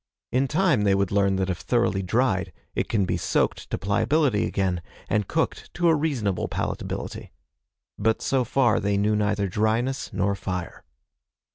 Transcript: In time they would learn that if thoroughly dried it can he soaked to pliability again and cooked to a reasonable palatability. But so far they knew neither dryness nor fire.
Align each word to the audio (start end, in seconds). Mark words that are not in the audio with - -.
In 0.31 0.47
time 0.47 0.81
they 0.81 0.95
would 0.95 1.11
learn 1.11 1.35
that 1.35 1.51
if 1.51 1.59
thoroughly 1.59 2.01
dried 2.01 2.51
it 2.73 2.89
can 2.89 3.07
he 3.07 3.17
soaked 3.17 3.69
to 3.69 3.77
pliability 3.77 4.47
again 4.47 4.81
and 5.07 5.27
cooked 5.27 5.71
to 5.75 5.89
a 5.89 5.95
reasonable 5.95 6.47
palatability. 6.47 7.29
But 7.99 8.19
so 8.23 8.43
far 8.43 8.79
they 8.79 8.97
knew 8.97 9.15
neither 9.15 9.47
dryness 9.47 10.11
nor 10.11 10.33
fire. 10.33 10.85